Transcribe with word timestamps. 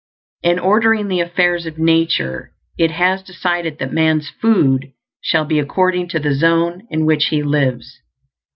In 0.41 0.57
ordering 0.57 1.09
the 1.09 1.19
affairs 1.19 1.67
of 1.67 1.77
nature, 1.77 2.53
It 2.75 2.89
has 2.89 3.21
decided 3.21 3.77
that 3.77 3.93
man's 3.93 4.31
food 4.31 4.93
shall 5.21 5.45
be 5.45 5.59
according 5.59 6.07
to 6.09 6.19
the 6.19 6.33
zone 6.33 6.87
in 6.89 7.05
which 7.05 7.25
he 7.27 7.43
lives. 7.43 7.99